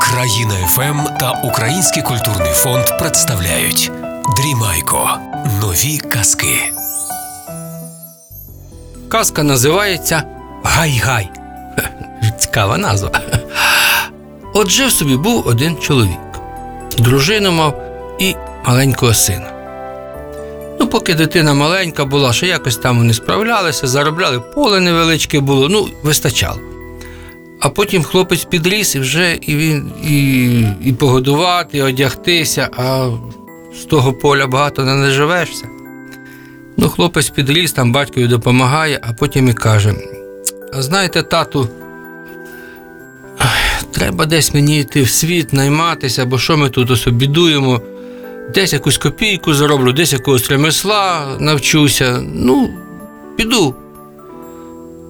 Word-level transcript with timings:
Країна 0.00 0.54
ФМ 0.66 1.18
та 1.20 1.30
Український 1.44 2.02
культурний 2.02 2.52
фонд 2.52 2.84
представляють 2.98 3.92
Дрімайко. 4.36 5.10
Нові 5.60 5.98
казки. 5.98 6.72
Казка 9.08 9.42
називається 9.42 10.22
Гай-гай. 10.64 11.30
Цікава 12.38 12.78
назва. 12.78 13.10
От 14.54 14.68
жив 14.70 14.90
собі 14.90 15.16
був 15.16 15.46
один 15.46 15.76
чоловік. 15.76 16.18
Дружину 16.98 17.52
мав 17.52 17.82
і 18.18 18.34
маленького 18.66 19.14
сина. 19.14 19.50
Ну, 20.80 20.86
поки 20.86 21.14
дитина 21.14 21.54
маленька 21.54 22.04
була, 22.04 22.32
ще 22.32 22.46
якось 22.46 22.76
там 22.76 22.98
вони 22.98 23.14
справлялися, 23.14 23.86
заробляли 23.86 24.40
поле 24.40 24.80
невеличке 24.80 25.40
було, 25.40 25.68
ну, 25.68 25.88
вистачало. 26.02 26.75
А 27.66 27.68
потім 27.68 28.02
хлопець 28.02 28.44
підріс 28.44 28.94
і 28.94 28.98
вже 28.98 29.38
і 29.40 29.56
він 29.56 29.92
і, 30.08 30.60
і 30.84 30.92
погодувати, 30.92 31.78
і 31.78 31.82
одягтися, 31.82 32.68
а 32.76 33.10
з 33.80 33.84
того 33.84 34.12
поля 34.12 34.46
багато 34.46 34.84
не 34.84 34.94
наживешся. 34.94 35.68
Ну, 36.76 36.88
хлопець 36.88 37.30
підріс, 37.30 37.72
там 37.72 37.92
батькові 37.92 38.26
допомагає, 38.26 39.00
а 39.02 39.12
потім 39.12 39.48
і 39.48 39.52
каже: 39.52 39.94
А 40.72 40.82
знаєте, 40.82 41.22
тату, 41.22 41.68
треба 43.92 44.26
десь 44.26 44.54
мені 44.54 44.80
йти 44.80 45.02
в 45.02 45.10
світ, 45.10 45.52
найматися, 45.52 46.26
бо 46.26 46.38
що 46.38 46.56
ми 46.56 46.68
тут 46.68 46.90
ось 46.90 47.06
бідуємо? 47.06 47.80
Десь 48.54 48.72
якусь 48.72 48.98
копійку 48.98 49.54
зароблю, 49.54 49.92
десь 49.92 50.12
якогось 50.12 50.50
ремесла 50.50 51.36
навчуся. 51.40 52.22
Ну, 52.34 52.70
піду. 53.36 53.74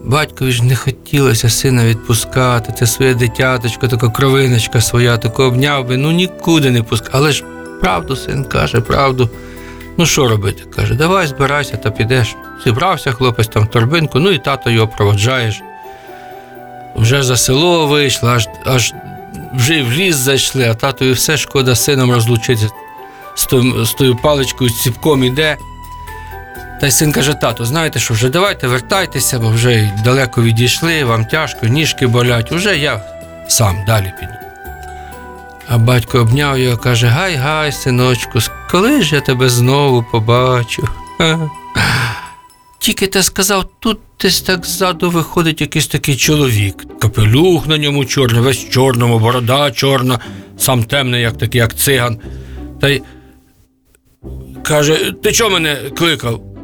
Батькові 0.06 0.52
ж 0.52 0.65
не 0.65 0.77
хотілося 0.77 1.48
сина 1.48 1.84
відпускати, 1.84 2.73
це 2.73 2.87
своє 2.87 3.15
дитяточко, 3.15 3.88
така 3.88 4.09
кровиночка 4.09 4.80
своя, 4.80 5.19
таку 5.19 5.42
обняв 5.42 5.87
би, 5.88 5.96
ну 5.96 6.10
нікуди 6.12 6.70
не 6.70 6.82
пускав. 6.82 7.10
Але 7.15 7.32
ж 7.32 7.45
правду 7.80 8.16
син 8.16 8.45
каже, 8.45 8.80
правду. 8.80 9.30
Ну 9.96 10.07
що 10.07 10.29
робити? 10.29 10.63
Каже, 10.76 10.95
давай 10.95 11.26
збирайся 11.26 11.76
та 11.76 11.90
підеш. 11.90 12.37
Зібрався 12.65 13.13
хлопець 13.13 13.48
там 13.48 13.63
в 13.65 13.66
торбинку, 13.71 14.18
ну 14.21 14.30
і 14.30 14.38
тато 14.38 14.71
його 14.71 14.88
проводжаєш. 14.88 15.60
Вже 16.96 17.23
за 17.23 17.37
село 17.37 17.87
вийшло, 17.87 18.29
аж, 18.29 18.48
аж 18.65 18.93
вже 19.54 19.82
в 19.82 19.93
ліс 19.93 20.16
зайшли, 20.16 20.68
а 20.68 20.74
татові 20.74 21.13
все 21.13 21.37
шкода 21.37 21.74
з 21.74 21.85
сином 21.85 22.13
розлучитися. 22.13 22.68
З, 23.35 23.46
тою- 23.46 23.85
з 23.85 23.93
тою 23.95 24.16
паличкою, 24.16 24.70
з 24.70 24.82
ціпком 24.82 25.24
іде. 25.24 25.57
Та 26.80 26.87
й 26.87 26.91
син 26.91 27.13
каже: 27.13 27.35
тату, 27.35 27.65
знаєте 27.65 27.99
що, 27.99 28.15
вже 28.15 28.29
давайте 28.29 28.66
вертайтеся, 28.66 29.38
бо 29.38 29.49
вже 29.49 29.93
далеко 30.05 30.43
відійшли, 30.43 31.05
вам 31.05 31.24
тяжко, 31.24 31.66
ніжки 31.66 32.07
болять, 32.07 32.52
уже 32.52 32.79
я 32.79 33.02
сам 33.49 33.85
далі 33.87 34.13
піду. 34.21 34.32
А 35.69 35.79
батько 35.79 36.19
обняв 36.19 36.59
його, 36.59 36.77
каже: 36.77 37.07
Гай, 37.07 37.35
гай, 37.35 37.73
синочку, 37.73 38.38
коли 38.71 39.02
ж 39.02 39.15
я 39.15 39.21
тебе 39.21 39.49
знову 39.49 40.04
побачу? 40.13 40.88
Тільки 42.79 43.07
ти 43.07 43.23
сказав, 43.23 43.65
тут 43.80 43.99
десь 44.21 44.41
так 44.41 44.66
ззаду 44.66 45.10
виходить 45.10 45.60
якийсь 45.60 45.87
такий 45.87 46.16
чоловік. 46.16 47.01
Капелюх 47.01 47.66
на 47.66 47.79
ньому 47.79 48.04
чорний, 48.04 48.41
весь 48.41 48.69
чорному, 48.69 49.19
борода 49.19 49.71
чорна, 49.71 50.19
сам 50.59 50.85
темний, 50.85 51.23
як 51.23 51.38
такий, 51.38 51.59
як 51.59 51.77
циган. 51.77 52.19
Та 52.80 52.88
й 52.88 53.02
каже: 54.63 55.13
ти 55.23 55.32
чого 55.32 55.51
мене 55.51 55.77
кликав? 55.97 56.55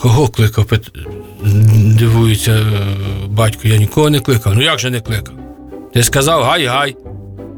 Кого 0.00 0.28
кликав? 0.28 0.66
Дивується 1.98 2.52
е, 2.52 2.62
батько, 3.28 3.68
я 3.68 3.76
нікого 3.76 4.10
не 4.10 4.20
кликав. 4.20 4.54
Ну 4.54 4.62
як 4.62 4.78
же 4.78 4.90
не 4.90 5.00
кликав? 5.00 5.34
Ти 5.94 6.02
сказав 6.02 6.42
гай-гай. 6.42 6.96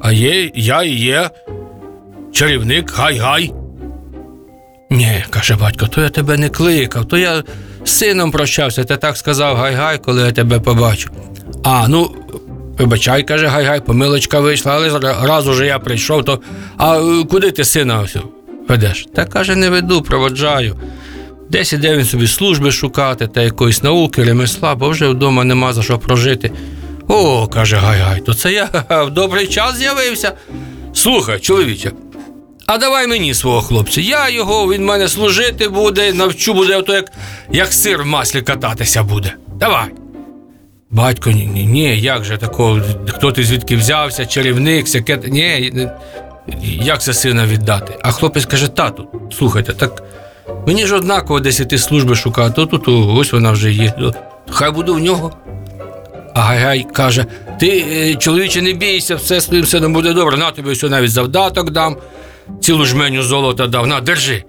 А 0.00 0.12
є, 0.12 0.50
я 0.54 0.82
і 0.82 0.90
є. 0.90 1.30
Чарівник, 2.32 2.92
гай-гай. 2.92 3.52
Ні, 4.90 5.24
каже 5.30 5.56
батько, 5.56 5.86
то 5.86 6.00
я 6.00 6.08
тебе 6.08 6.36
не 6.36 6.48
кликав, 6.48 7.04
то 7.04 7.18
я 7.18 7.42
з 7.84 7.90
сином 7.90 8.30
прощався, 8.30 8.84
ти 8.84 8.96
так 8.96 9.16
сказав 9.16 9.56
гай-гай, 9.56 9.98
коли 9.98 10.22
я 10.22 10.32
тебе 10.32 10.60
побачу. 10.60 11.10
А, 11.64 11.88
ну, 11.88 12.10
вибачай, 12.78 13.22
каже 13.22 13.46
гай-гай, 13.46 13.80
помилочка 13.80 14.40
вийшла, 14.40 14.72
але 14.72 15.14
раз 15.22 15.48
уже 15.48 15.66
я 15.66 15.78
прийшов, 15.78 16.24
то 16.24 16.40
а 16.76 16.98
е, 16.98 17.24
куди 17.24 17.50
ти 17.50 17.64
сина 17.64 18.00
ось 18.00 18.16
ведеш? 18.68 19.06
Та 19.14 19.24
каже, 19.24 19.56
не 19.56 19.70
веду, 19.70 20.02
проводжаю. 20.02 20.76
Десь 21.50 21.72
іде 21.72 21.96
він 21.96 22.04
собі 22.04 22.26
служби 22.26 22.72
шукати 22.72 23.26
та 23.26 23.42
якоїсь 23.42 23.82
науки, 23.82 24.24
ремесла, 24.24 24.74
бо 24.74 24.88
вже 24.88 25.08
вдома 25.08 25.44
нема 25.44 25.72
за 25.72 25.82
що 25.82 25.98
прожити. 25.98 26.52
О, 27.08 27.46
каже 27.46 27.76
Гай-Гай, 27.76 28.20
то 28.20 28.34
це 28.34 28.52
я 28.52 28.68
в 28.90 29.10
добрий 29.10 29.46
час 29.46 29.76
з'явився. 29.76 30.32
Слухай, 30.94 31.40
чоловіче, 31.40 31.92
а 32.66 32.78
давай 32.78 33.06
мені 33.06 33.34
свого 33.34 33.60
хлопця. 33.62 34.00
Я 34.00 34.28
його, 34.28 34.72
він 34.72 34.84
мене 34.84 35.08
служити 35.08 35.68
буде, 35.68 36.12
навчу 36.12 36.54
буде, 36.54 36.76
ото 36.76 36.94
як, 36.94 37.12
як 37.52 37.72
сир 37.72 38.02
в 38.02 38.06
маслі 38.06 38.42
кататися 38.42 39.02
буде. 39.02 39.34
Давай. 39.56 39.86
Батько, 40.90 41.30
ні, 41.30 41.46
ні, 41.46 41.66
ні, 41.66 42.00
як 42.00 42.24
же 42.24 42.36
такого, 42.36 42.80
хто 43.08 43.32
ти 43.32 43.44
звідки 43.44 43.76
взявся, 43.76 44.26
чарівник, 44.26 44.88
сяке. 44.88 45.20
Ні, 45.28 45.72
як 46.62 47.02
це 47.02 47.14
сина 47.14 47.46
віддати? 47.46 47.98
А 48.02 48.12
хлопець 48.12 48.46
каже: 48.46 48.68
тату, 48.68 49.08
слухайте, 49.38 49.72
так 49.72 50.02
мені 50.66 50.86
ж 50.86 50.96
однаково 50.96 51.40
десь 51.40 51.60
іти 51.60 51.78
служби 51.78 52.14
шукати, 52.14 52.54
то 52.54 52.66
тут 52.66 52.88
ось 53.18 53.32
вона 53.32 53.50
вже 53.50 53.72
є. 53.72 53.94
Хай 54.50 54.70
буду 54.70 54.94
в 54.94 54.98
нього. 54.98 55.32
А 56.34 56.40
Гай-Гай 56.40 56.86
каже: 56.92 57.26
ти, 57.60 57.84
е, 57.90 58.14
чоловіче, 58.14 58.62
не 58.62 58.72
бійся, 58.72 59.14
все 59.14 59.40
з 59.40 59.46
твоїм 59.46 59.66
сином 59.66 59.92
буде 59.92 60.12
добре, 60.12 60.36
на 60.36 60.50
тобі 60.50 60.70
все 60.70 60.88
навіть 60.88 61.10
завдаток 61.10 61.70
дам, 61.70 61.96
цілу 62.60 62.84
жменю 62.84 63.22
золота 63.22 63.66
дав, 63.66 63.86
на, 63.86 64.00
держи. 64.00 64.44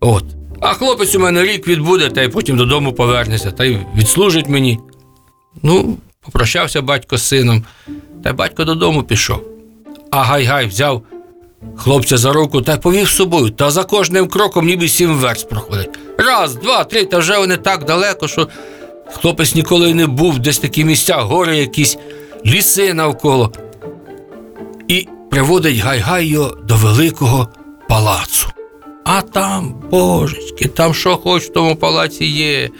От. 0.00 0.24
А 0.60 0.72
хлопець 0.72 1.14
у 1.14 1.18
мене 1.18 1.42
рік 1.42 1.68
відбуде, 1.68 2.08
та 2.08 2.22
й 2.22 2.28
потім 2.28 2.56
додому 2.56 2.92
повернеться, 2.92 3.50
та 3.50 3.64
й 3.64 3.78
відслужить 3.96 4.48
мені. 4.48 4.78
Ну, 5.62 5.96
попрощався 6.24 6.82
батько 6.82 7.16
з 7.16 7.22
сином, 7.22 7.64
та 8.24 8.30
й 8.30 8.32
батько 8.32 8.64
додому 8.64 9.02
пішов. 9.02 9.42
А 10.10 10.22
Гай-Гай 10.22 10.66
взяв 10.66 11.02
хлопця 11.76 12.16
за 12.16 12.32
руку 12.32 12.62
та 12.62 12.76
повів 12.76 13.08
з 13.08 13.16
собою, 13.16 13.50
та 13.50 13.70
за 13.70 13.84
кожним 13.84 14.28
кроком 14.28 14.66
ніби 14.66 14.88
сім 14.88 15.14
верст 15.14 15.48
проходить. 15.48 15.90
Раз, 16.18 16.54
два, 16.54 16.84
три, 16.84 17.04
та 17.04 17.18
вже 17.18 17.38
вони 17.38 17.56
так 17.56 17.84
далеко, 17.84 18.28
що 18.28 18.48
хлопець 19.12 19.54
ніколи 19.54 19.94
не 19.94 20.06
був, 20.06 20.38
десь 20.38 20.58
такі 20.58 20.84
місця, 20.84 21.16
гори 21.16 21.56
якісь, 21.56 21.98
ліси 22.46 22.94
навколо. 22.94 23.52
І 24.88 25.08
приводить 25.30 25.76
Гай-Гай 25.76 26.22
його 26.22 26.56
до 26.64 26.76
великого 26.76 27.48
палацу. 27.88 28.48
А 29.04 29.22
там, 29.22 29.74
божечки, 29.90 30.68
там 30.68 30.94
що 30.94 31.16
хоч 31.16 31.42
в 31.42 31.52
тому 31.52 31.76
палаці 31.76 32.24
є. 32.24 32.70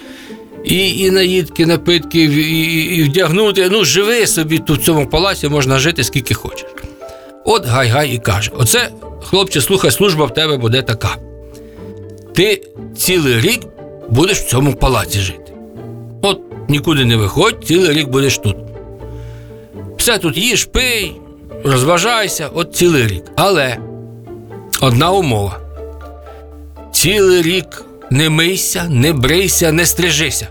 І, 0.64 0.98
і 0.98 1.10
наїдки, 1.10 1.66
напитки, 1.66 2.24
і, 2.24 2.96
і, 2.96 3.02
вдягнути. 3.02 3.68
Ну, 3.70 3.84
живи 3.84 4.26
собі 4.26 4.58
тут 4.58 4.80
в 4.80 4.84
цьому 4.84 5.06
палаці, 5.06 5.48
можна 5.48 5.78
жити 5.78 6.04
скільки 6.04 6.34
хочеш. 6.34 6.66
От 7.44 7.66
Гай-Гай 7.66 8.10
і 8.10 8.18
каже: 8.18 8.50
Оце, 8.54 8.88
хлопче, 9.22 9.60
слухай, 9.60 9.90
служба 9.90 10.24
в 10.24 10.34
тебе 10.34 10.56
буде 10.56 10.82
така. 10.82 11.16
Ти 12.34 12.62
цілий 12.96 13.40
рік 13.40 13.60
будеш 14.08 14.38
в 14.38 14.46
цьому 14.48 14.74
палаці 14.74 15.20
жити. 15.20 15.52
От 16.22 16.40
нікуди 16.68 17.04
не 17.04 17.16
виходь, 17.16 17.64
цілий 17.64 17.92
рік 17.92 18.08
будеш 18.08 18.38
тут. 18.38 18.56
Все 19.96 20.18
тут 20.18 20.38
їж, 20.38 20.64
пий, 20.64 21.12
розважайся, 21.64 22.48
от 22.54 22.74
цілий 22.74 23.06
рік. 23.06 23.24
Але 23.36 23.78
одна 24.80 25.10
умова: 25.10 25.58
цілий 26.92 27.42
рік 27.42 27.84
не 28.10 28.30
мийся, 28.30 28.88
не 28.88 29.12
брийся, 29.12 29.72
не 29.72 29.86
стрижися. 29.86 30.48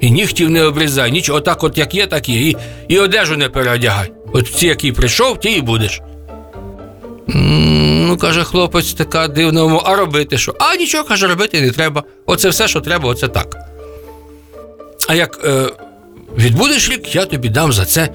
І 0.00 0.10
нігтів 0.10 0.50
не 0.50 0.62
обрізай, 0.62 1.12
нічого, 1.12 1.38
отак, 1.38 1.64
от 1.64 1.78
як 1.78 1.94
є, 1.94 2.06
так 2.06 2.28
є. 2.28 2.48
І, 2.48 2.56
і 2.88 2.98
одежу 2.98 3.36
не 3.36 3.48
переодягай. 3.48 4.12
От 4.34 4.48
ці, 4.48 4.66
який 4.66 4.92
прийшов, 4.92 5.40
ті 5.40 5.50
і 5.50 5.60
будеш. 5.60 6.00
Ну, 7.26 8.16
каже 8.16 8.44
хлопець, 8.44 8.92
така 8.92 9.28
дивна 9.28 9.80
а 9.84 9.96
робити 9.96 10.38
що? 10.38 10.54
А 10.60 10.76
нічого, 10.76 11.04
каже, 11.04 11.26
робити 11.26 11.60
не 11.60 11.70
треба. 11.70 12.02
Оце 12.26 12.48
все, 12.48 12.68
що 12.68 12.80
треба, 12.80 13.08
оце 13.08 13.28
так. 13.28 13.56
А 15.08 15.14
як 15.14 15.40
е, 15.44 15.66
відбудеш 16.38 16.90
рік, 16.90 17.14
я 17.14 17.26
тобі 17.26 17.48
дам 17.48 17.72
за 17.72 17.84
це 17.84 18.08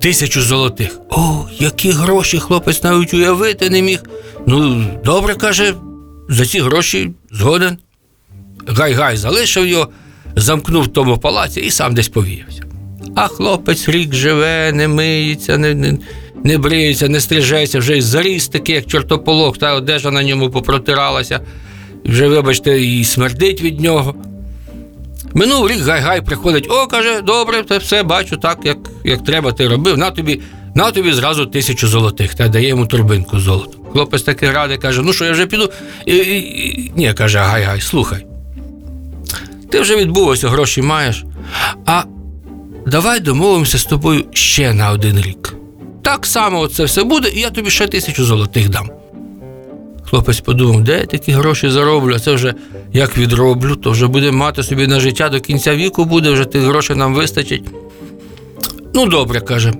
тисячу 0.00 0.42
золотих. 0.42 0.98
О, 1.10 1.46
які 1.58 1.90
гроші 1.90 2.38
хлопець 2.38 2.82
навіть 2.82 3.14
уявити 3.14 3.70
не 3.70 3.82
міг. 3.82 4.02
Ну, 4.46 4.84
добре, 5.04 5.34
каже, 5.34 5.74
за 6.28 6.46
ці 6.46 6.60
гроші 6.60 7.10
згоден. 7.30 7.78
Гай-гай 8.66 9.16
залишив 9.16 9.66
його, 9.66 9.88
замкнув 10.36 10.82
в 10.82 10.88
тому 10.88 11.18
палаці 11.18 11.60
і 11.60 11.70
сам 11.70 11.94
десь 11.94 12.08
повіявся. 12.08 12.69
А 13.14 13.28
хлопець 13.28 13.88
рік 13.88 14.14
живе, 14.14 14.72
не 14.72 14.88
миється, 14.88 15.58
не, 15.58 15.74
не, 15.74 15.98
не 16.44 16.58
бриється, 16.58 17.08
не 17.08 17.20
стрижеться, 17.20 17.78
вже 17.78 17.96
й 17.96 18.00
заріс 18.00 18.48
такий, 18.48 18.74
як 18.74 18.86
чортополох, 18.86 19.58
та 19.58 19.74
одежа 19.74 20.10
на 20.10 20.22
ньому 20.22 20.50
попротиралася, 20.50 21.40
вже, 22.04 22.28
вибачте, 22.28 22.80
і 22.80 23.04
смердить 23.04 23.62
від 23.62 23.80
нього. 23.80 24.14
Минув 25.34 25.68
рік 25.68 25.78
гай-гай 25.78 26.20
приходить, 26.20 26.66
о, 26.70 26.86
каже, 26.86 27.20
добре, 27.20 27.64
це 27.68 27.78
все 27.78 28.02
бачу 28.02 28.36
так, 28.36 28.58
як, 28.64 28.78
як 29.04 29.24
треба, 29.24 29.52
ти 29.52 29.68
робив. 29.68 29.98
На 29.98 30.10
тобі, 30.10 30.40
на 30.74 30.90
тобі 30.90 31.12
зразу 31.12 31.46
тисячу 31.46 31.88
золотих, 31.88 32.34
та 32.34 32.48
дає 32.48 32.68
йому 32.68 32.86
турбинку 32.86 33.40
з 33.40 33.42
золотом. 33.42 33.80
Хлопець 33.92 34.22
такий 34.22 34.50
радий, 34.50 34.78
каже, 34.78 35.02
ну 35.02 35.12
що, 35.12 35.24
я 35.24 35.32
вже 35.32 35.46
піду. 35.46 35.70
І, 36.06 36.16
і, 36.16 36.38
і... 36.38 36.92
Ні, 36.96 37.14
каже, 37.14 37.38
гай-гай, 37.38 37.80
слухай. 37.80 38.26
Ти 39.70 39.80
вже 39.80 39.96
відбув, 39.96 40.34
гроші 40.34 40.82
маєш. 40.82 41.24
А 41.86 42.02
давай 42.90 43.20
домовимося 43.20 43.78
з 43.78 43.84
тобою 43.84 44.24
ще 44.32 44.74
на 44.74 44.90
один 44.90 45.20
рік. 45.20 45.54
Так 46.02 46.26
само 46.26 46.66
це 46.66 46.84
все 46.84 47.04
буде, 47.04 47.28
і 47.34 47.40
я 47.40 47.50
тобі 47.50 47.70
ще 47.70 47.86
тисячу 47.86 48.24
золотих 48.24 48.68
дам. 48.68 48.90
Хлопець 50.10 50.40
подумав, 50.40 50.84
де 50.84 50.98
я 50.98 51.06
такі 51.06 51.32
гроші 51.32 51.70
зароблю, 51.70 52.14
а 52.14 52.18
це 52.18 52.34
вже 52.34 52.54
як 52.92 53.18
відроблю, 53.18 53.76
то 53.76 53.90
вже 53.90 54.06
буде 54.06 54.30
мати 54.30 54.62
собі 54.62 54.86
на 54.86 55.00
життя 55.00 55.28
до 55.28 55.40
кінця 55.40 55.74
віку 55.74 56.04
буде, 56.04 56.30
вже 56.30 56.44
тих 56.44 56.62
грошей 56.62 56.96
нам 56.96 57.14
вистачить. 57.14 57.64
Ну, 58.94 59.06
добре, 59.06 59.40
каже, 59.40 59.72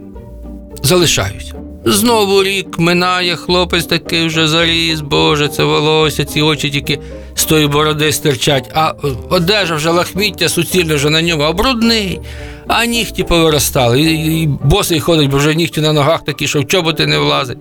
залишаюся. 0.82 1.54
Знову 1.84 2.42
рік 2.42 2.78
минає, 2.78 3.36
хлопець 3.36 3.86
такий 3.86 4.26
вже 4.26 4.48
заріс, 4.48 5.00
боже, 5.00 5.48
це 5.48 5.64
волосся, 5.64 6.24
ці 6.24 6.42
очі 6.42 6.70
тільки 6.70 6.98
з 7.40 7.44
тої 7.44 7.66
бороди 7.66 8.12
стирчать, 8.12 8.70
а 8.74 8.94
одежа 9.30 9.74
вже 9.74 9.90
лахміття 9.90 10.48
суцільне 10.48 10.94
вже 10.94 11.10
на 11.10 11.22
ньому, 11.22 11.42
а 11.42 11.52
брудний, 11.52 12.20
а 12.66 12.84
нігті 12.86 13.22
повиростали. 13.22 14.00
І, 14.00 14.42
і 14.42 14.46
босий 14.46 15.00
ходить, 15.00 15.30
бо 15.30 15.36
вже 15.36 15.54
нігті 15.54 15.80
на 15.80 15.92
ногах 15.92 16.24
такі, 16.24 16.48
що 16.48 16.60
в 16.60 16.66
чоботи 16.66 17.06
не 17.06 17.18
влазить. 17.18 17.58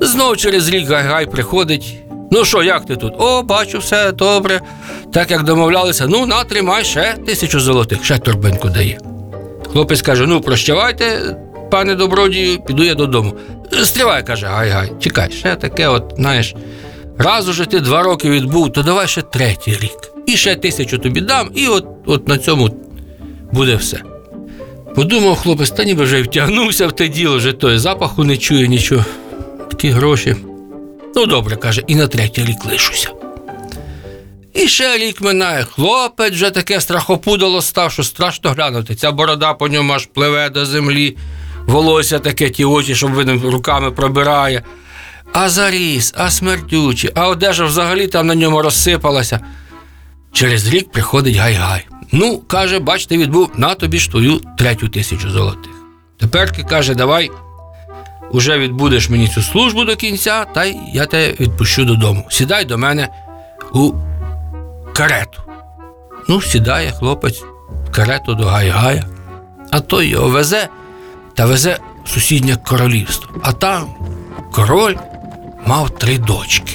Знов 0.00 0.36
через 0.36 0.68
рік 0.68 0.88
гай-гай 0.88 1.26
приходить. 1.26 1.94
Ну 2.30 2.44
що, 2.44 2.62
як 2.62 2.86
ти 2.86 2.96
тут? 2.96 3.12
О, 3.18 3.42
бачу, 3.42 3.78
все 3.78 4.12
добре. 4.12 4.60
Так 5.12 5.30
як 5.30 5.42
домовлялися, 5.42 6.06
ну 6.06 6.26
на, 6.26 6.44
тримай 6.44 6.84
ще 6.84 7.14
тисячу 7.26 7.60
золотих, 7.60 8.04
ще 8.04 8.18
торбинку 8.18 8.68
дає. 8.68 8.98
Хлопець 9.72 10.02
каже: 10.02 10.26
ну, 10.26 10.40
прощавайте, 10.40 11.36
пане 11.70 11.94
добродію, 11.94 12.60
піду 12.60 12.84
я 12.84 12.94
додому. 12.94 13.34
Стривай, 13.84 14.26
каже, 14.26 14.46
гай-гай, 14.46 14.92
чекай, 15.00 15.30
ще 15.32 15.56
таке, 15.56 15.88
от, 15.88 16.12
знаєш, 16.16 16.54
раз 17.18 17.48
уже 17.48 17.66
ти 17.66 17.80
два 17.80 18.02
роки 18.02 18.30
відбув, 18.30 18.72
то 18.72 18.82
давай 18.82 19.08
ще 19.08 19.22
третій 19.22 19.70
рік. 19.80 19.98
І 20.26 20.36
ще 20.36 20.56
тисячу 20.56 20.98
тобі 20.98 21.20
дам, 21.20 21.50
і 21.54 21.68
от, 21.68 21.86
от 22.06 22.28
на 22.28 22.38
цьому 22.38 22.70
буде 23.52 23.76
все. 23.76 24.02
Подумав 24.94 25.36
хлопець, 25.36 25.70
та 25.70 25.84
ніби 25.84 26.04
вже 26.04 26.22
втягнувся 26.22 26.86
в 26.86 26.92
те 26.92 27.08
діло, 27.08 27.36
вже 27.36 27.52
той 27.52 27.78
запаху 27.78 28.24
не 28.24 28.36
чує 28.36 28.68
нічого. 28.68 29.04
Такі 29.70 29.88
гроші. 29.88 30.36
Ну, 31.16 31.26
добре, 31.26 31.56
каже, 31.56 31.82
і 31.86 31.94
на 31.94 32.06
третій 32.06 32.44
рік 32.44 32.64
лишуся. 32.64 33.10
І 34.54 34.68
ще 34.68 34.98
рік 34.98 35.20
минає. 35.20 35.64
Хлопець 35.64 36.32
вже 36.32 36.50
таке 36.50 36.80
страхопудало 36.80 37.62
став, 37.62 37.92
що 37.92 38.04
страшно 38.04 38.50
глянути. 38.50 38.94
Ця 38.94 39.12
борода 39.12 39.54
по 39.54 39.68
ньому 39.68 39.92
аж 39.92 40.06
пливе 40.06 40.50
до 40.50 40.66
землі, 40.66 41.16
волосся 41.66 42.18
таке, 42.18 42.50
ті 42.50 42.64
очі, 42.64 42.94
щоб 42.94 43.12
видно, 43.12 43.50
руками 43.50 43.90
пробирає. 43.90 44.62
А 45.36 45.48
заріс, 45.48 46.14
а 46.16 46.30
смердючий, 46.30 47.10
а 47.14 47.28
одежа 47.28 47.64
взагалі 47.64 48.06
там 48.06 48.26
на 48.26 48.34
ньому 48.34 48.62
розсипалася. 48.62 49.40
Через 50.32 50.68
рік 50.68 50.92
приходить 50.92 51.36
гай-гай. 51.36 51.86
Ну, 52.12 52.38
каже, 52.38 52.78
бач, 52.78 53.06
ти 53.06 53.18
відбув 53.18 53.50
на 53.56 53.74
тобі 53.74 53.98
ж 53.98 54.10
твою 54.10 54.40
третю 54.58 54.88
тисячу 54.88 55.30
золотих. 55.30 55.72
Теперки 56.20 56.62
каже, 56.62 56.94
давай 56.94 57.30
уже 58.30 58.58
відбудеш 58.58 59.10
мені 59.10 59.28
цю 59.28 59.42
службу 59.42 59.84
до 59.84 59.96
кінця, 59.96 60.44
та 60.44 60.64
й 60.64 60.76
я 60.92 61.06
тебе 61.06 61.34
відпущу 61.40 61.84
додому. 61.84 62.26
Сідай 62.30 62.64
до 62.64 62.78
мене 62.78 63.08
у 63.72 63.92
карету. 64.92 65.40
Ну, 66.28 66.42
сідає 66.42 66.92
хлопець 66.92 67.42
в 67.88 67.90
карету 67.90 68.34
до 68.34 68.44
Гай-Гая, 68.44 69.04
а 69.70 69.80
той 69.80 70.06
його 70.06 70.28
везе 70.28 70.68
та 71.34 71.46
везе 71.46 71.78
в 72.04 72.08
сусіднє 72.08 72.56
королівство. 72.56 73.28
А 73.42 73.52
там 73.52 73.94
король 74.52 74.94
мав 75.66 75.90
три 75.90 76.18
дочки. 76.18 76.72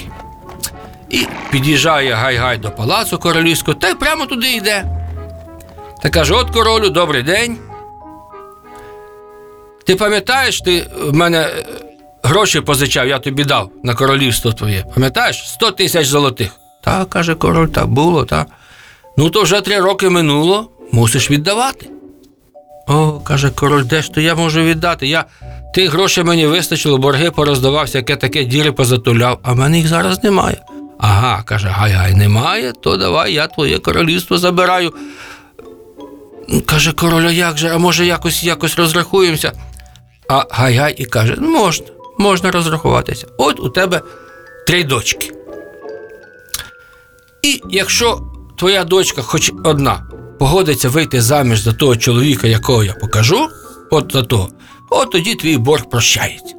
І 1.10 1.26
під'їжджає 1.50 2.14
Гай-Гай 2.14 2.58
до 2.58 2.70
палацу 2.70 3.18
королівського 3.18 3.74
та 3.74 3.88
й 3.88 3.94
прямо 3.94 4.26
туди 4.26 4.52
йде. 4.52 4.84
Та 6.02 6.10
каже: 6.10 6.34
от 6.34 6.50
королю, 6.50 6.90
добрий 6.90 7.22
день. 7.22 7.58
Ти 9.86 9.96
пам'ятаєш, 9.96 10.60
ти 10.60 10.86
в 11.00 11.14
мене 11.14 11.38
е, 11.38 11.64
гроші 12.22 12.60
позичав, 12.60 13.08
я 13.08 13.18
тобі 13.18 13.44
дав 13.44 13.70
на 13.84 13.94
королівство 13.94 14.52
твоє. 14.52 14.84
Пам'ятаєш? 14.94 15.48
100 15.48 15.70
тисяч 15.70 16.06
золотих. 16.06 16.50
Так, 16.80 17.10
каже 17.10 17.34
король, 17.34 17.68
так 17.68 17.86
було, 17.86 18.24
так. 18.24 18.46
Ну, 19.16 19.30
то 19.30 19.42
вже 19.42 19.60
три 19.60 19.80
роки 19.80 20.10
минуло, 20.10 20.70
мусиш 20.92 21.30
віддавати. 21.30 21.90
О, 22.90 23.20
каже 23.20 23.50
король, 23.50 23.84
де 23.84 24.02
ж 24.02 24.12
то 24.12 24.20
я 24.20 24.34
можу 24.34 24.62
віддати? 24.62 25.06
Я 25.06 25.24
тих 25.74 25.92
грошей 25.92 26.24
мені 26.24 26.46
вистачило, 26.46 26.98
борги 26.98 27.30
пороздавав, 27.30 27.84
всяке 27.84 28.16
таке 28.16 28.44
діри 28.44 28.72
позатуляв, 28.72 29.38
а 29.42 29.54
мене 29.54 29.78
їх 29.78 29.88
зараз 29.88 30.24
немає. 30.24 30.62
Ага, 30.98 31.42
каже, 31.42 31.68
гай-гай, 31.68 32.14
немає, 32.14 32.72
то 32.72 32.96
давай 32.96 33.32
я 33.32 33.46
твоє 33.46 33.78
королівство 33.78 34.38
забираю. 34.38 34.94
Каже 36.66 36.92
король, 36.92 37.26
а 37.26 37.30
як 37.30 37.58
же, 37.58 37.68
а 37.68 37.78
може 37.78 38.06
якось 38.06 38.44
якось 38.44 38.76
розрахуємося? 38.76 39.52
А 40.28 40.44
гай-гай 40.50 40.94
і 40.98 41.04
каже: 41.04 41.36
можна, 41.36 41.86
можна 42.18 42.50
розрахуватися. 42.50 43.26
От 43.38 43.60
у 43.60 43.68
тебе 43.68 44.00
три 44.66 44.84
дочки. 44.84 45.32
І 47.42 47.62
якщо 47.70 48.20
твоя 48.58 48.84
дочка, 48.84 49.22
хоч 49.22 49.52
одна, 49.64 50.09
погодиться 50.40 50.88
вийти 50.88 51.20
заміж 51.20 51.60
за 51.60 51.72
того 51.72 51.96
чоловіка, 51.96 52.46
якого 52.46 52.84
я 52.84 52.92
покажу, 52.92 53.48
от 53.90 54.12
за 54.12 54.22
того, 54.22 54.48
от 54.90 55.10
тоді 55.10 55.34
твій 55.34 55.58
борг 55.58 55.88
прощається. 55.88 56.54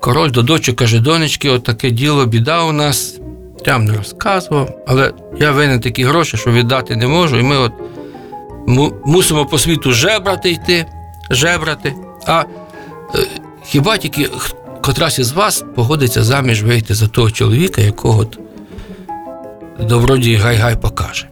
Король 0.00 0.30
до 0.30 0.42
дочок 0.42 0.76
каже, 0.76 1.00
донечки, 1.00 1.50
от 1.50 1.64
таке 1.64 1.90
діло, 1.90 2.26
біда 2.26 2.64
у 2.64 2.72
нас. 2.72 3.18
Прям 3.64 3.84
не 3.84 3.96
розказував, 3.96 4.84
але 4.86 5.12
я 5.40 5.52
винен 5.52 5.80
такі 5.80 6.04
гроші, 6.04 6.36
що 6.36 6.50
віддати 6.50 6.96
не 6.96 7.06
можу, 7.06 7.38
і 7.38 7.42
ми 7.42 7.56
от 7.56 7.72
мусимо 9.04 9.46
по 9.46 9.58
світу 9.58 9.92
жебрати 9.92 10.50
йти, 10.50 10.86
жебрати. 11.30 11.94
А 12.26 12.44
е, 13.14 13.26
хіба 13.64 13.96
тільки 13.96 14.30
котрась 14.82 15.18
із 15.18 15.32
вас 15.32 15.64
погодиться 15.74 16.24
заміж 16.24 16.62
вийти 16.62 16.94
за 16.94 17.08
того 17.08 17.30
чоловіка, 17.30 17.80
якого 17.80 18.26
добродій 19.80 20.36
гай-гай 20.36 20.76
покаже. 20.76 21.28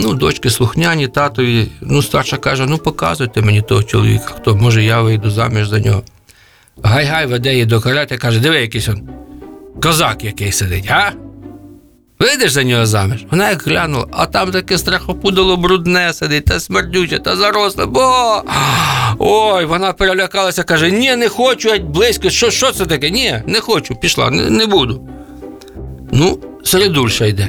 Ну, 0.00 0.14
дочки 0.14 0.50
слухняні, 0.50 1.08
татові, 1.08 1.68
ну, 1.80 2.02
старша 2.02 2.36
каже: 2.36 2.66
ну 2.66 2.78
показуйте 2.78 3.42
мені 3.42 3.62
того 3.62 3.82
чоловіка, 3.82 4.24
хто, 4.36 4.56
може, 4.56 4.84
я 4.84 5.02
вийду 5.02 5.30
заміж 5.30 5.68
за 5.68 5.80
нього. 5.80 6.02
Гай-гай 6.82 7.26
веде 7.26 7.52
її 7.52 7.64
до 7.64 7.80
карети, 7.80 8.16
каже, 8.16 8.40
диви, 8.40 8.60
якийсь 8.60 8.88
он 8.88 9.08
козак 9.82 10.24
який 10.24 10.52
сидить, 10.52 10.90
а? 10.90 11.12
Вийдеш 12.18 12.52
за 12.52 12.62
нього 12.62 12.86
заміж? 12.86 13.24
Вона 13.30 13.50
як 13.50 13.62
глянула, 13.62 14.06
а 14.12 14.26
там 14.26 14.50
таке 14.50 14.78
страхопудало 14.78 15.56
брудне 15.56 16.12
сидить, 16.12 16.44
та 16.44 16.60
смердюче, 16.60 17.18
та 17.18 17.36
заросле, 17.36 17.86
бо. 17.86 18.42
Ой, 19.18 19.64
вона 19.64 19.92
перелякалася, 19.92 20.62
каже: 20.62 20.90
ні, 20.90 21.16
не 21.16 21.28
хочу, 21.28 21.70
геть 21.70 21.84
близько. 21.84 22.30
Що, 22.30 22.50
що 22.50 22.72
це 22.72 22.86
таке? 22.86 23.10
Ні, 23.10 23.42
не 23.46 23.60
хочу, 23.60 23.94
пішла, 23.94 24.30
не, 24.30 24.50
не 24.50 24.66
буду. 24.66 25.08
Ну, 26.12 26.38
середульша 26.64 27.26
йде. 27.26 27.48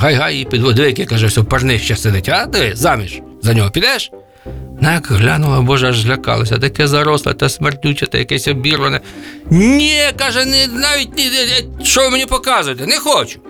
Гай-гай 0.00 0.32
її 0.32 0.44
підводив, 0.44 0.86
який 0.86 1.06
каже, 1.06 1.26
все, 1.26 1.42
парних 1.42 1.82
ще 1.82 1.96
сидить, 1.96 2.28
а 2.28 2.46
ти 2.46 2.72
заміж 2.74 3.20
за 3.42 3.54
нього 3.54 3.70
підеш? 3.70 4.10
Вона 4.76 4.94
як 4.94 5.06
глянула, 5.06 5.60
боже, 5.60 5.88
аж 5.88 6.00
злякалася, 6.00 6.58
таке 6.58 6.86
заросле, 6.86 7.34
та 7.34 7.48
смердюче, 7.48 8.06
та 8.06 8.18
якесь 8.18 8.48
обірване. 8.48 9.00
Ні, 9.50 10.00
каже, 10.16 10.44
не, 10.44 10.66
навіть 10.66 11.16
ні, 11.16 11.30
що 11.84 12.00
ви 12.00 12.10
мені 12.10 12.26
показуєте? 12.26 12.86
Не 12.86 12.98
хочу. 12.98 13.40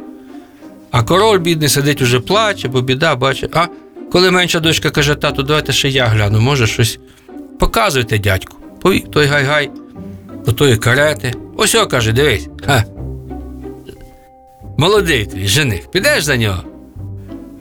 А 0.90 1.02
король 1.02 1.38
бідний 1.38 1.68
сидить 1.68 2.02
уже 2.02 2.20
плаче, 2.20 2.68
бо 2.68 2.80
біда 2.80 3.16
бачить. 3.16 3.56
А 3.56 3.66
коли 4.12 4.30
менша 4.30 4.60
дочка 4.60 4.90
каже, 4.90 5.14
тату, 5.14 5.42
давайте 5.42 5.72
ще 5.72 5.88
я 5.88 6.06
гляну, 6.06 6.40
може 6.40 6.66
щось. 6.66 6.98
Показуйте, 7.58 8.18
дядьку. 8.18 8.56
Повік 8.82 9.10
той 9.10 9.26
гай-гай 9.26 9.70
до 10.46 10.52
тої 10.52 10.76
карети. 10.76 11.34
Ось 11.56 11.74
о, 11.74 11.86
каже, 11.86 12.12
дивись. 12.12 12.48
Ха. 12.66 12.84
Молодий 14.78 15.26
твій 15.26 15.48
жених, 15.48 15.90
підеш 15.90 16.24
за 16.24 16.36
нього? 16.36 16.62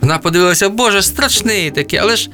Вона 0.02 0.18
подивилася, 0.18 0.70
боже, 0.70 1.02
страшний 1.02 1.72
такий, 1.72 2.00
але 2.00 2.16
ж 2.16 2.30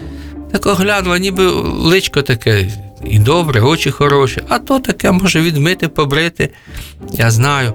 тако 0.51 0.73
глянула, 0.73 1.17
ніби 1.17 1.45
личко 1.63 2.21
таке 2.21 2.67
і 3.05 3.19
добре, 3.19 3.61
очі 3.61 3.91
хороші, 3.91 4.41
а 4.49 4.59
то 4.59 4.79
таке 4.79 5.11
може 5.11 5.41
відмити, 5.41 5.87
побрити. 5.87 6.49
Я 7.11 7.31
знаю. 7.31 7.73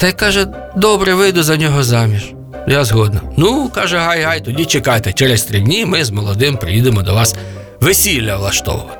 Та 0.00 0.08
й 0.08 0.12
каже, 0.12 0.46
добре, 0.76 1.14
вийду 1.14 1.42
за 1.42 1.56
нього 1.56 1.82
заміж. 1.82 2.32
Я 2.68 2.84
згодна. 2.84 3.20
Ну, 3.36 3.70
каже 3.74 3.96
гай-гай, 3.98 4.44
тоді 4.44 4.64
чекайте, 4.64 5.12
через 5.12 5.42
три 5.42 5.60
дні 5.60 5.86
ми 5.86 6.04
з 6.04 6.10
молодим 6.10 6.56
приїдемо 6.56 7.02
до 7.02 7.14
вас 7.14 7.36
весілля 7.80 8.36
влаштовувати. 8.36 8.98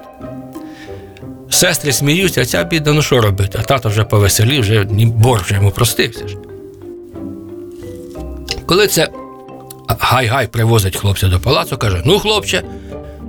Сестри 1.51 1.93
сміються, 1.93 2.41
а 2.43 2.45
ця 2.45 2.65
бідна, 2.65 2.93
ну 2.93 3.03
що 3.03 3.21
робити? 3.21 3.59
А 3.61 3.63
тато 3.63 3.89
вже 3.89 4.05
повеселів, 4.05 4.61
вже 4.61 4.85
ні- 4.91 5.07
борг 5.07 5.43
вже 5.45 5.55
йому 5.55 5.71
простився. 5.71 6.29
ж. 6.29 6.37
Коли 8.67 8.87
це 8.87 9.09
Гай-гай 9.89 10.47
привозить 10.47 10.97
хлопця 10.97 11.29
до 11.29 11.41
палацу, 11.41 11.77
каже: 11.77 12.03
Ну, 12.05 12.19
хлопче, 12.19 12.63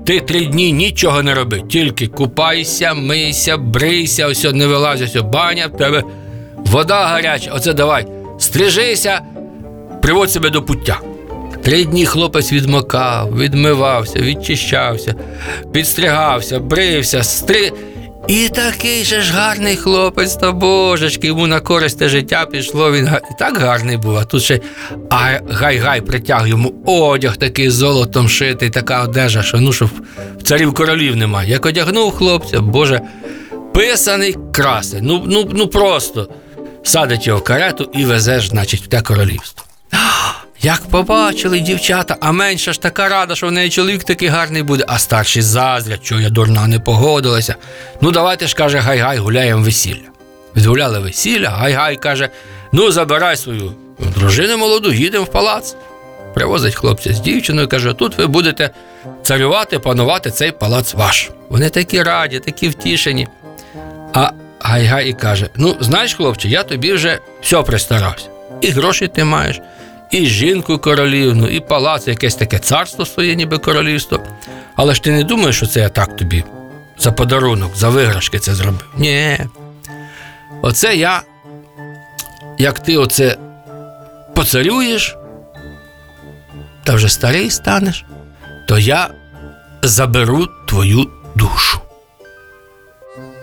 ти 0.05 0.21
три 0.21 0.45
дні 0.45 0.71
нічого 0.71 1.23
не 1.23 1.33
роби, 1.33 1.61
тільки 1.69 2.07
купайся, 2.07 2.93
мийся, 2.93 3.57
брийся, 3.57 4.27
ось 4.27 4.43
не 4.43 4.67
вилазь, 4.67 5.15
баня 5.15 5.67
в 5.67 5.77
тебе, 5.77 6.03
вода 6.55 7.05
гаряча, 7.05 7.51
оце 7.53 7.73
давай, 7.73 8.07
стрижися, 8.39 9.21
приводь 10.01 10.31
себе 10.31 10.49
до 10.49 10.63
пуття. 10.63 10.99
Три 11.63 11.85
дні 11.85 12.05
хлопець 12.05 12.51
відмокав, 12.51 13.37
відмивався, 13.37 14.19
відчищався, 14.19 15.15
підстригався, 15.71 16.59
брився, 16.59 17.23
стри. 17.23 17.71
І 18.27 18.49
такий 18.49 19.03
же 19.03 19.21
ж 19.21 19.33
гарний 19.33 19.75
хлопець, 19.75 20.35
та 20.35 20.51
божечки, 20.51 21.27
йому 21.27 21.47
на 21.47 21.59
користь 21.59 21.99
те 21.99 22.09
життя 22.09 22.45
пішло. 22.45 22.91
Він 22.91 23.09
і 23.31 23.39
так 23.39 23.57
гарний 23.57 23.97
був, 23.97 24.17
а 24.17 24.25
тут 24.25 24.43
ще 24.43 24.59
гай-гай 25.49 26.01
притяг 26.01 26.47
йому 26.47 26.73
одяг 26.85 27.37
такий 27.37 27.69
золотом 27.69 28.29
шитий, 28.29 28.69
така 28.69 29.03
одежа, 29.03 29.43
що 29.43 29.57
ну 29.57 29.73
що 29.73 29.89
царів 30.43 30.73
королів 30.73 31.15
немає. 31.15 31.49
Як 31.49 31.65
одягнув 31.65 32.11
хлопця, 32.11 32.61
боже, 32.61 33.01
писаний 33.73 34.35
красень. 34.53 34.99
Ну, 35.03 35.23
ну, 35.27 35.49
ну 35.53 35.67
просто 35.67 36.29
садить 36.83 37.27
його 37.27 37.39
в 37.39 37.43
карету 37.43 37.89
і 37.93 38.05
везе, 38.05 38.39
значить, 38.39 38.81
в 38.81 38.87
те 38.87 39.01
королівство. 39.01 39.65
Як 40.65 40.81
побачили 40.81 41.59
дівчата, 41.59 42.17
а 42.19 42.31
менша 42.31 42.73
ж 42.73 42.81
така 42.81 43.09
рада, 43.09 43.35
що 43.35 43.47
в 43.47 43.51
неї 43.51 43.69
чоловік 43.69 44.03
такий 44.03 44.27
гарний 44.27 44.63
буде, 44.63 44.83
а 44.87 44.99
старші 44.99 45.41
заздрять, 45.41 46.05
що 46.05 46.19
я 46.19 46.29
дурна 46.29 46.67
не 46.67 46.79
погодилася. 46.79 47.55
Ну, 48.01 48.11
давайте 48.11 48.47
ж 48.47 48.55
каже, 48.55 48.77
гай-гай, 48.77 49.17
гуляємо 49.17 49.63
весілля. 49.63 50.09
Відгуляли 50.55 50.99
весілля, 50.99 51.49
гай-гай 51.49 51.95
каже: 51.95 52.29
ну, 52.71 52.91
забирай 52.91 53.37
свою 53.37 53.71
дружину 53.99 54.57
молоду, 54.57 54.93
їдемо 54.93 55.23
в 55.23 55.31
палац. 55.31 55.75
Привозить 56.33 56.75
хлопця 56.75 57.13
з 57.13 57.19
дівчиною, 57.19 57.67
каже: 57.67 57.93
тут 57.93 58.17
ви 58.17 58.27
будете 58.27 58.69
царювати, 59.23 59.79
панувати 59.79 60.31
цей 60.31 60.51
палац 60.51 60.93
ваш. 60.93 61.29
Вони 61.49 61.69
такі 61.69 62.03
раді, 62.03 62.39
такі 62.39 62.69
втішені. 62.69 63.27
А 64.13 64.31
гай-гай 64.59 65.09
і 65.09 65.13
каже: 65.13 65.49
Ну, 65.55 65.75
знаєш, 65.79 66.13
хлопче, 66.13 66.49
я 66.49 66.63
тобі 66.63 66.93
вже 66.93 67.19
все 67.41 67.61
пристарався. 67.61 68.27
І 68.61 68.69
гроші 68.69 69.07
ти 69.07 69.23
маєш, 69.23 69.61
і 70.11 70.25
жінку 70.25 70.77
королівну, 70.77 71.47
і 71.47 71.59
палац, 71.59 72.07
якесь 72.07 72.35
таке 72.35 72.59
царство 72.59 73.05
своє, 73.05 73.35
ніби 73.35 73.57
королівство. 73.57 74.19
Але 74.75 74.93
ж 74.93 75.03
ти 75.03 75.11
не 75.11 75.23
думаєш, 75.23 75.57
що 75.57 75.67
це 75.67 75.79
я 75.79 75.89
так 75.89 76.15
тобі 76.15 76.43
за 76.97 77.11
подарунок, 77.11 77.75
за 77.75 77.89
виграшки 77.89 78.39
це 78.39 78.55
зробив? 78.55 78.85
Ні. 78.97 79.39
Оце 80.61 80.95
я, 80.95 81.21
як 82.57 82.79
ти 82.79 82.97
оце 82.97 83.37
поцарюєш, 84.35 85.17
та 86.83 86.93
вже 86.93 87.09
старий 87.09 87.49
станеш, 87.49 88.05
то 88.67 88.77
я 88.77 89.09
заберу 89.83 90.47
твою 90.67 91.09
душу. 91.35 91.79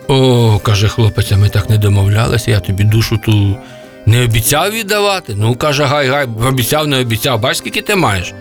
О, 0.09 0.59
каже 0.59 0.89
хлопець, 0.89 1.33
ми 1.33 1.49
так 1.49 1.71
не 1.71 1.79
домовлялися, 1.79 2.51
я 2.51 2.61
тобі 2.61 2.85
душу 2.85 3.21
ту 3.25 3.57
не 4.07 4.25
обіцяв 4.25 4.71
віддавати. 4.71 5.35
Ну, 5.37 5.55
каже, 5.55 5.85
гай, 5.85 6.09
гай, 6.09 6.27
обіцяв, 6.49 6.87
не 6.87 7.01
обіцяв, 7.01 7.41
бач, 7.41 7.57
скільки 7.57 7.83
ти 7.83 7.97
маєш. 7.97 8.33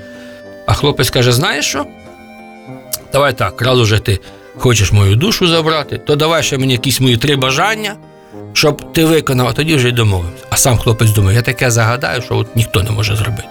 А 0.65 0.73
хлопець 0.73 1.09
каже: 1.09 1.31
знаєш 1.31 1.65
що? 1.65 1.85
Давай 3.13 3.33
так, 3.33 3.61
раз 3.61 3.79
уже 3.79 3.99
ти 3.99 4.19
хочеш 4.57 4.91
мою 4.91 5.15
душу 5.15 5.47
забрати, 5.47 5.97
то 5.97 6.15
давай 6.15 6.43
ще 6.43 6.57
мені 6.57 6.73
якісь 6.73 7.01
мої 7.01 7.17
три 7.17 7.35
бажання, 7.35 7.95
щоб 8.53 8.93
ти 8.93 9.05
виконав, 9.05 9.47
а 9.47 9.53
тоді 9.53 9.75
вже 9.75 9.89
й 9.89 9.91
домовився. 9.91 10.45
А 10.49 10.57
сам 10.57 10.77
хлопець 10.77 11.09
думає, 11.09 11.37
я 11.37 11.41
таке 11.41 11.71
загадаю, 11.71 12.21
що 12.21 12.37
от 12.37 12.55
ніхто 12.55 12.83
не 12.83 12.91
може 12.91 13.15
зробити. 13.15 13.47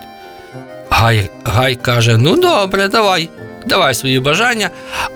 Гай, 0.90 1.30
Гай 1.44 1.74
каже: 1.74 2.16
ну 2.16 2.36
добре, 2.36 2.88
давай, 2.88 3.28
давай 3.66 3.94
свої 3.94 4.20
бажання, 4.20 4.70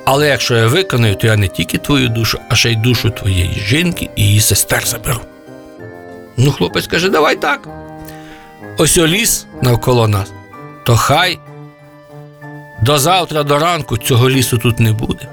але 0.04 0.28
якщо 0.28 0.56
я 0.56 0.66
виконую, 0.66 1.14
то 1.14 1.26
я 1.26 1.36
не 1.36 1.48
тільки 1.48 1.78
твою 1.78 2.08
душу, 2.08 2.38
а 2.48 2.54
ще 2.54 2.72
й 2.72 2.76
душу 2.76 3.10
твоєї 3.10 3.62
жінки 3.66 4.08
і 4.16 4.22
її 4.22 4.40
сестер 4.40 4.86
заберу. 4.86 5.20
Ну, 6.36 6.52
хлопець 6.52 6.86
каже, 6.86 7.08
давай 7.08 7.36
так. 7.36 7.68
Ось 8.78 8.98
ліс 8.98 9.46
навколо 9.62 10.08
нас, 10.08 10.32
то 10.86 10.96
хай 10.96 11.38
до 12.82 12.98
завтра, 12.98 13.42
до 13.42 13.58
ранку 13.58 13.98
цього 13.98 14.30
лісу 14.30 14.58
тут 14.58 14.80
не 14.80 14.92
буде. 14.92 15.28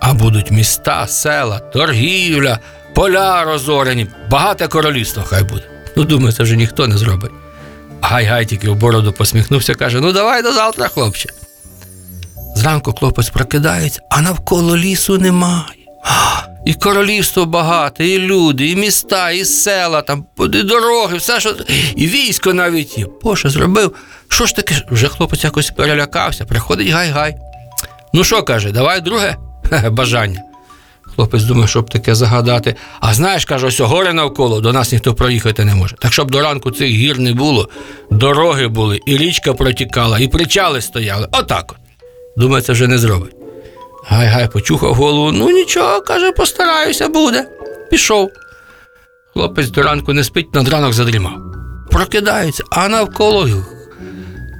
А 0.00 0.14
будуть 0.14 0.50
міста, 0.50 1.06
села, 1.06 1.58
торгівля, 1.58 2.58
поля 2.94 3.44
розорені, 3.44 4.06
багате 4.30 4.68
королівство 4.68 5.22
хай 5.26 5.42
буде. 5.42 5.62
Ну, 5.96 6.04
думаю, 6.04 6.32
це 6.32 6.42
вже 6.42 6.56
ніхто 6.56 6.86
не 6.86 6.98
зробить. 6.98 7.30
Гай-гай 8.00 8.46
тільки 8.46 8.70
в 8.70 8.74
бороду 8.74 9.12
посміхнувся, 9.12 9.74
каже: 9.74 10.00
ну 10.00 10.12
давай 10.12 10.42
до 10.42 10.52
завтра, 10.52 10.88
хлопче. 10.88 11.28
Зранку 12.56 12.92
хлопець 12.92 13.30
прокидається, 13.30 14.00
а 14.10 14.20
навколо 14.20 14.76
лісу 14.76 15.18
немає. 15.18 15.64
І 16.66 16.74
королівство 16.74 17.46
багате, 17.46 18.08
і 18.08 18.18
люди, 18.18 18.70
і 18.70 18.76
міста, 18.76 19.30
і 19.30 19.44
села, 19.44 20.02
там, 20.02 20.24
і 20.38 20.62
дороги, 20.62 21.16
все, 21.16 21.40
що. 21.40 21.54
І 21.96 22.06
військо 22.06 22.52
навіть 22.54 22.98
є. 22.98 23.06
Боже, 23.22 23.48
зробив. 23.48 23.92
Що 24.28 24.46
ж 24.46 24.56
таке? 24.56 24.82
Вже 24.90 25.08
хлопець 25.08 25.44
якось 25.44 25.70
перелякався, 25.70 26.44
приходить 26.44 26.88
гай-гай. 26.88 27.34
Ну 28.12 28.24
що 28.24 28.42
каже, 28.42 28.72
давай 28.72 29.00
друге 29.00 29.36
бажання. 29.90 30.42
Хлопець 31.02 31.42
думає, 31.42 31.68
щоб 31.68 31.90
таке 31.90 32.14
загадати. 32.14 32.74
А 33.00 33.14
знаєш, 33.14 33.44
каже, 33.44 33.66
ось 33.66 33.80
горе 33.80 34.12
навколо, 34.12 34.60
до 34.60 34.72
нас 34.72 34.92
ніхто 34.92 35.14
проїхати 35.14 35.64
не 35.64 35.74
може. 35.74 35.96
Так 35.98 36.12
щоб 36.12 36.30
до 36.30 36.40
ранку 36.40 36.70
цих 36.70 36.90
гір 36.90 37.18
не 37.18 37.32
було, 37.32 37.68
дороги 38.10 38.68
були, 38.68 39.00
і 39.06 39.16
річка 39.16 39.54
протікала, 39.54 40.18
і 40.18 40.28
причали 40.28 40.80
стояли. 40.80 41.28
Отак 41.32 41.72
от. 41.72 41.78
Думає, 42.36 42.62
це 42.62 42.72
вже 42.72 42.86
не 42.86 42.98
зробить. 42.98 43.45
Гай-гай 44.08 44.48
почухав 44.48 44.94
голову. 44.94 45.32
Ну 45.32 45.50
нічого, 45.50 46.00
каже, 46.00 46.32
постараюся, 46.32 47.08
буде. 47.08 47.44
Пішов. 47.90 48.30
Хлопець 49.32 49.68
до 49.68 49.82
ранку 49.82 50.12
не 50.12 50.24
спить, 50.24 50.54
над 50.54 50.68
ранок 50.68 50.92
задрімав. 50.92 51.38
Прокидається, 51.90 52.64
а 52.70 52.88
навколо 52.88 53.48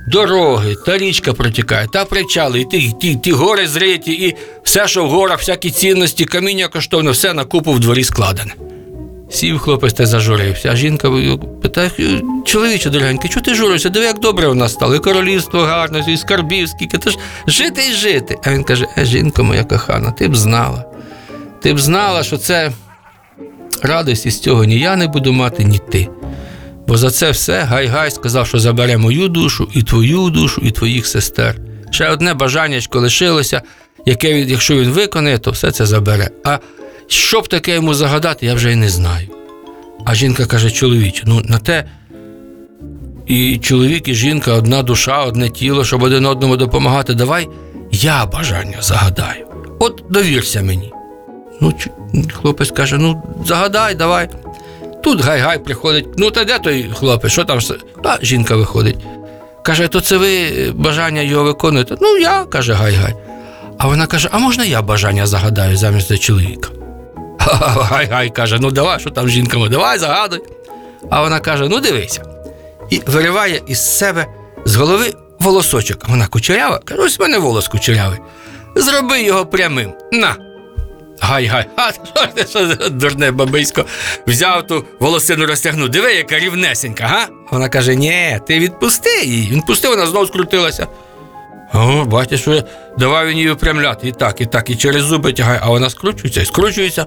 дороги, 0.06 0.74
та 0.86 0.98
річка 0.98 1.32
протікає, 1.32 1.88
та 1.92 2.04
причали, 2.04 2.60
і 2.60 2.64
ті, 2.64 2.92
ті, 3.00 3.16
ті 3.16 3.32
гори 3.32 3.68
зриті, 3.68 4.12
і 4.12 4.36
все, 4.64 4.88
що 4.88 5.04
в 5.04 5.10
горах, 5.10 5.38
всякі 5.38 5.70
цінності, 5.70 6.24
каміння 6.24 6.68
коштовне, 6.68 7.10
все 7.10 7.32
на 7.32 7.44
купу 7.44 7.72
в 7.72 7.80
дворі 7.80 8.04
складене. 8.04 8.54
Сів 9.30 9.59
хлопець 9.59 9.92
та 9.92 10.06
зажурився, 10.06 10.71
а 10.73 10.76
жінка 10.76 11.11
питає, 11.62 11.90
чоловіче 12.45 12.90
дорогенький, 12.90 13.30
чого 13.30 13.45
ти 13.45 13.54
журився? 13.54 13.88
Диви, 13.88 14.04
як 14.04 14.21
добре 14.21 14.47
у 14.47 14.54
нас 14.54 14.73
стало, 14.73 14.95
і 14.95 14.99
королівство 14.99 15.61
гарне, 15.61 16.04
і 16.09 16.16
скарбів, 16.16 16.68
скільки 16.68 16.99
ти 16.99 17.11
ж 17.11 17.18
жити 17.47 17.83
і 17.90 17.92
жити. 17.92 18.37
А 18.45 18.52
він 18.52 18.64
каже: 18.64 18.87
е, 18.99 19.04
жінко 19.04 19.45
моя 19.45 19.64
кохана, 19.64 20.11
ти 20.11 20.28
б 20.28 20.37
знала. 20.37 20.85
Ти 21.62 21.75
б 21.75 21.78
знала, 21.78 22.23
що 22.23 22.37
це 22.37 22.73
радості 23.83 24.30
з 24.30 24.40
цього 24.40 24.64
ні 24.64 24.78
я 24.78 24.97
не 24.97 25.09
буду 25.09 25.33
мати, 25.33 25.64
ні 25.64 25.80
ти. 25.92 26.09
Бо 26.87 26.97
за 26.97 27.11
це 27.11 27.30
все 27.30 27.62
Гай-Гай 27.62 28.11
сказав, 28.11 28.47
що 28.47 28.59
забере 28.59 28.97
мою 28.97 29.28
душу, 29.28 29.68
і 29.75 29.83
твою 29.83 30.30
душу, 30.30 30.61
і 30.64 30.71
твоїх 30.71 31.06
сестер. 31.06 31.56
Ще 31.90 32.09
одне 32.09 32.35
бажаннячко 32.35 33.00
лишилося, 33.00 33.62
яке 34.06 34.40
якщо 34.40 34.75
він 34.75 34.90
виконає, 34.90 35.38
то 35.38 35.50
все 35.50 35.71
це 35.71 35.87
забере. 35.87 36.30
А 36.45 36.59
що 37.08 37.40
б 37.40 37.48
таке 37.48 37.75
йому 37.75 37.94
загадати, 37.94 38.46
я 38.46 38.54
вже 38.54 38.72
й 38.72 38.76
не 38.76 38.88
знаю. 38.88 39.28
А 40.04 40.14
жінка 40.14 40.46
каже: 40.46 40.70
чоловіче, 40.70 41.22
ну 41.26 41.42
на 41.44 41.58
те 41.58 41.84
і 43.26 43.58
чоловік, 43.58 44.08
і 44.08 44.14
жінка, 44.14 44.52
одна 44.52 44.82
душа, 44.82 45.25
одне 45.25 45.48
тіло, 45.48 45.84
щоб 45.84 46.02
один 46.02 46.26
одному 46.26 46.56
допомагати. 46.56 47.14
Давай 47.14 47.48
я 47.90 48.26
бажання 48.26 48.76
загадаю. 48.80 49.46
От 49.78 50.02
довірся 50.10 50.62
мені. 50.62 50.92
Ну, 51.60 51.75
хлопець 52.32 52.70
каже: 52.70 52.98
ну, 52.98 53.22
загадай, 53.46 53.94
давай. 53.94 54.28
Тут 55.02 55.20
гай-гай 55.20 55.58
приходить. 55.58 56.06
Ну, 56.16 56.30
та 56.30 56.44
де 56.44 56.58
той 56.58 56.90
хлопець, 56.94 57.32
що 57.32 57.44
там? 57.44 57.58
все? 57.58 57.75
А 58.04 58.16
жінка 58.22 58.56
виходить. 58.56 58.96
Каже, 59.62 59.88
то 59.88 60.00
це 60.00 60.16
ви 60.16 60.50
бажання 60.75 61.20
його 61.20 61.44
виконуєте? 61.44 61.96
Ну, 62.00 62.16
я, 62.16 62.44
каже 62.44 62.72
гай-гай. 62.72 63.14
А 63.78 63.86
вона 63.86 64.06
каже: 64.06 64.28
а 64.32 64.38
можна 64.38 64.64
я 64.64 64.82
бажання 64.82 65.26
загадаю 65.26 65.76
замість 65.76 66.08
за 66.08 66.18
чоловіка? 67.46 67.82
Гай-гай 67.90 68.30
каже, 68.30 68.58
ну 68.60 68.70
давай, 68.70 69.00
що 69.00 69.10
там 69.10 69.28
з 69.28 69.30
жінками, 69.30 69.68
давай 69.68 69.98
загадуй. 69.98 70.40
А 71.10 71.22
вона 71.22 71.40
каже: 71.40 71.68
ну 71.68 71.80
дивися. 71.80 72.22
І 72.90 73.02
вириває 73.06 73.62
із 73.66 73.98
себе 73.98 74.26
з 74.64 74.76
голови 74.76 75.12
волосочок. 75.38 76.08
Вона 76.08 76.26
кучерява, 76.26 76.78
каже, 76.78 77.02
ось 77.02 77.18
в 77.18 77.22
мене 77.22 77.38
волос 77.38 77.68
кучерявий. 77.68 78.18
Зроби 78.74 79.22
його 79.22 79.46
прямим. 79.46 79.92
На. 80.12 80.36
Гай-гай, 81.20 81.66
а 81.76 81.90
що 82.44 82.74
дурне 82.90 83.30
бабисько? 83.30 83.84
Взяв 84.26 84.66
ту 84.66 84.84
волосину 85.00 85.46
розтягнув. 85.46 85.88
Диви, 85.88 86.12
яка 86.14 86.38
рівнесенька, 86.38 87.06
га? 87.06 87.26
Вона 87.50 87.68
каже: 87.68 87.94
ні, 87.94 88.40
ти 88.46 88.58
відпусти 88.58 89.24
її. 89.24 89.50
Він 89.50 89.60
пустив, 89.60 89.90
вона 89.90 90.06
знов 90.06 90.26
скрутилася. 90.26 90.86
О, 91.75 92.04
бачиш, 92.04 92.40
що 92.40 92.62
давай 92.99 93.26
він 93.26 93.37
її 93.37 93.49
випрямляти. 93.49 94.08
І 94.08 94.12
так, 94.12 94.40
і 94.40 94.46
так, 94.46 94.70
і 94.70 94.76
через 94.76 95.02
зуби 95.02 95.32
тягає, 95.32 95.61
а 95.62 95.68
вона 95.68 95.90
скручується 95.90 96.40
і 96.40 96.44
скручується. 96.44 97.06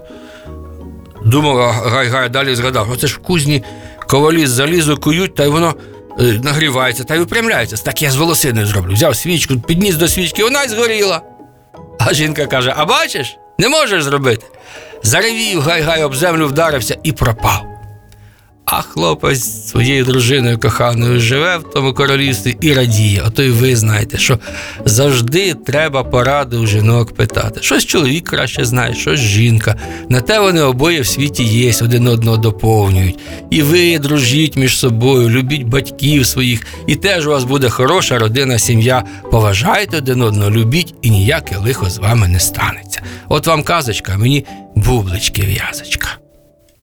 Думав, 1.24 1.56
гай-гай 1.86 2.28
далі 2.28 2.54
згадав. 2.54 2.90
Оце 2.90 3.06
ж 3.06 3.14
в 3.14 3.18
кузні 3.18 3.64
ковалі 4.08 4.46
з 4.46 4.50
залізу 4.50 4.96
кують, 4.96 5.34
та 5.34 5.44
й 5.44 5.48
воно 5.48 5.74
е, 6.20 6.22
нагрівається 6.22 7.04
та 7.04 7.14
й 7.14 7.18
випрямляється. 7.18 7.76
Так 7.76 8.02
я 8.02 8.10
з 8.10 8.16
волосиною 8.16 8.66
зроблю. 8.66 8.92
Взяв 8.92 9.16
свічку, 9.16 9.60
підніс 9.60 9.94
до 9.94 10.08
свічки, 10.08 10.44
вона 10.44 10.62
й 10.62 10.68
згоріла. 10.68 11.22
А 11.98 12.14
жінка 12.14 12.46
каже: 12.46 12.74
А 12.76 12.84
бачиш, 12.84 13.36
не 13.58 13.68
можеш 13.68 14.04
зробити. 14.04 14.46
Заревів, 15.02 15.60
гай-гай 15.60 16.04
об 16.04 16.14
землю 16.14 16.46
вдарився 16.46 16.96
і 17.02 17.12
пропав. 17.12 17.69
А 18.72 18.82
хлопець 18.82 19.68
своєю 19.68 20.04
дружиною 20.04 20.58
коханою 20.58 21.20
живе 21.20 21.58
в 21.58 21.62
тому 21.62 21.94
королівстві 21.94 22.56
і 22.60 22.72
радіє. 22.72 23.22
Ото 23.26 23.42
й 23.42 23.50
ви 23.50 23.76
знаєте, 23.76 24.18
що 24.18 24.38
завжди 24.84 25.54
треба 25.54 26.04
поради 26.04 26.56
у 26.56 26.66
жінок 26.66 27.14
питати. 27.14 27.62
Щось 27.62 27.84
чоловік 27.84 28.28
краще 28.28 28.64
знає, 28.64 28.94
щось 28.94 29.20
жінка. 29.20 29.76
На 30.08 30.20
те 30.20 30.40
вони 30.40 30.62
обоє 30.62 31.00
в 31.00 31.06
світі 31.06 31.44
є, 31.44 31.72
один 31.82 32.08
одного 32.08 32.36
доповнюють. 32.36 33.18
І 33.50 33.62
ви 33.62 33.98
дружіть 33.98 34.56
між 34.56 34.78
собою, 34.78 35.28
любіть 35.28 35.62
батьків 35.62 36.26
своїх, 36.26 36.66
і 36.86 36.96
теж 36.96 37.26
у 37.26 37.30
вас 37.30 37.44
буде 37.44 37.68
хороша 37.68 38.18
родина, 38.18 38.58
сім'я. 38.58 39.04
Поважайте 39.30 39.96
один 39.96 40.22
одного, 40.22 40.50
любіть, 40.50 40.94
і 41.02 41.10
ніяке 41.10 41.56
лихо 41.56 41.90
з 41.90 41.98
вами 41.98 42.28
не 42.28 42.40
станеться. 42.40 43.02
От 43.28 43.46
вам 43.46 43.62
казочка, 43.62 44.12
а 44.14 44.18
мені 44.18 44.46
бублички 44.74 45.42
в'язочка. 45.42 46.08